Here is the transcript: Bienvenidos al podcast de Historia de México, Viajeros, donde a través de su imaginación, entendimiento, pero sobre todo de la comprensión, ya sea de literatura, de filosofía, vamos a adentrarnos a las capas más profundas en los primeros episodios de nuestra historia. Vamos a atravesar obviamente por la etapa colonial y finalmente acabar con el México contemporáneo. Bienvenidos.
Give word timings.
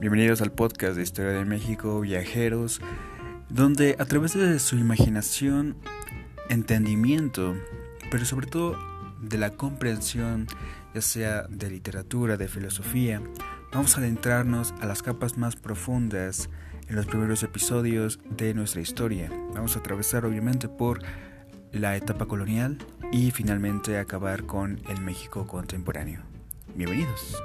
Bienvenidos 0.00 0.40
al 0.40 0.50
podcast 0.50 0.96
de 0.96 1.02
Historia 1.02 1.32
de 1.32 1.44
México, 1.44 2.00
Viajeros, 2.00 2.80
donde 3.50 3.96
a 3.98 4.06
través 4.06 4.32
de 4.32 4.58
su 4.58 4.76
imaginación, 4.76 5.76
entendimiento, 6.48 7.54
pero 8.10 8.24
sobre 8.24 8.46
todo 8.46 8.78
de 9.20 9.36
la 9.36 9.50
comprensión, 9.50 10.46
ya 10.94 11.02
sea 11.02 11.42
de 11.50 11.68
literatura, 11.68 12.38
de 12.38 12.48
filosofía, 12.48 13.20
vamos 13.74 13.94
a 13.94 14.00
adentrarnos 14.00 14.72
a 14.80 14.86
las 14.86 15.02
capas 15.02 15.36
más 15.36 15.54
profundas 15.56 16.48
en 16.88 16.96
los 16.96 17.04
primeros 17.04 17.42
episodios 17.42 18.20
de 18.30 18.54
nuestra 18.54 18.80
historia. 18.80 19.30
Vamos 19.52 19.76
a 19.76 19.80
atravesar 19.80 20.24
obviamente 20.24 20.70
por 20.70 21.02
la 21.72 21.94
etapa 21.94 22.24
colonial 22.24 22.78
y 23.12 23.32
finalmente 23.32 23.98
acabar 23.98 24.44
con 24.46 24.80
el 24.88 25.02
México 25.02 25.46
contemporáneo. 25.46 26.22
Bienvenidos. 26.74 27.36